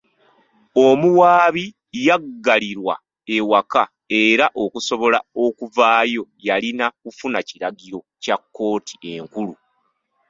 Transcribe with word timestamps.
Omuwaabi 0.87 1.63
yaggalirwa 2.07 2.95
ewaka 3.35 3.83
era 4.21 4.45
okusobola 4.63 5.19
okuvaayo 5.43 6.23
yalina 6.47 6.85
kufuna 7.01 7.39
kiragiro 7.47 7.99
kya 8.23 8.35
kkooti 8.39 8.93
enkulu. 9.13 9.53